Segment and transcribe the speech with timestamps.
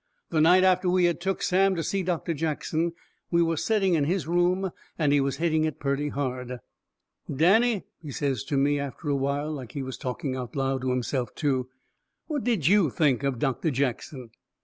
[0.31, 2.93] The night after we had took Sam to see Doctor Jackson
[3.29, 6.57] we was setting in his room, and he was hitting it purty hard.
[7.31, 10.89] "Danny," he says to me, after a while, like he was talking out loud to
[10.89, 11.69] himself too,
[12.25, 14.31] "what did you think of Doctor Jackson?"